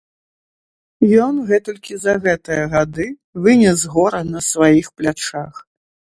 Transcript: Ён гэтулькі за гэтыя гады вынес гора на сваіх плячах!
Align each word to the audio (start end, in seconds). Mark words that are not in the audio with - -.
Ён 1.25 1.33
гэтулькі 1.49 1.97
за 2.05 2.15
гэтыя 2.23 2.63
гады 2.71 3.05
вынес 3.47 3.83
гора 3.97 4.21
на 4.31 4.41
сваіх 4.47 4.89
плячах! 5.03 5.61